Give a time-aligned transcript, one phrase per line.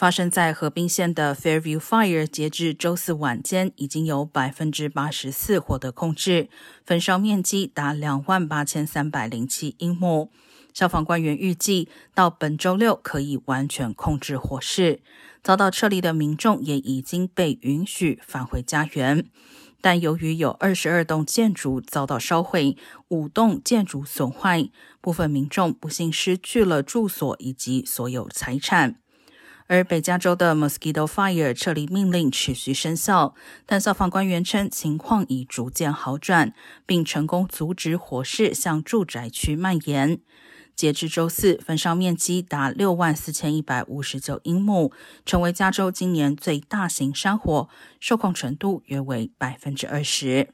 [0.00, 6.48] 发生在河滨县的 Fairview Fire，截至周四晚间，已经有百分之八十四获得控制，
[6.86, 10.30] 焚烧面积达两万八千三百零七英亩。
[10.72, 15.02] 消防官员预计到本周六可以完全控制火势。
[15.42, 19.26] 遭到撤离的民众也已经被允许返回家园，
[19.82, 22.74] 但由于有二十二栋建筑遭到烧毁，
[23.08, 24.70] 五栋建筑损坏，
[25.02, 28.96] 部分民众不幸失去了住所以及所有财产。
[29.70, 36.52] 而北加州的 Mosquito Fire 撤离命令持续生效，但消防官员称情况已逐渐好转，
[36.84, 40.18] 并成功阻止火势向住宅区蔓延。
[40.74, 44.90] 截至周四，焚烧面积达六万四千一百五十九英亩，
[45.24, 47.68] 成为加州今年最大型山火，
[48.00, 50.48] 受控程度约为百分之二十。